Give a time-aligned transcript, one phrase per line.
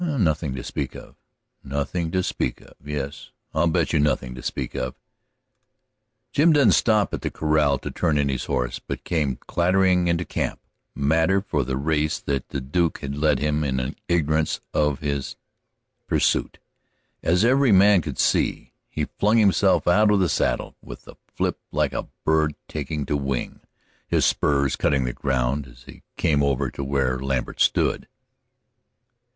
[0.03, 1.15] "Nothing to speak of."
[1.63, 2.73] "Nothing to speak of!
[2.83, 4.95] Yes, I'll bet you nothing to speak of!"
[6.31, 10.25] Jim didn't stop at the corral to turn in his horse, but came clattering into
[10.25, 10.59] camp,
[10.95, 15.35] madder for the race that the Duke had led him in ignorance of his
[16.07, 16.57] pursuit,
[17.21, 18.73] as every man could see.
[18.89, 23.13] He flung himself out of the saddle with a flip like a bird taking to
[23.13, 23.59] the wing,
[24.07, 28.07] his spurs cutting the ground as he came over to where Lambert stood.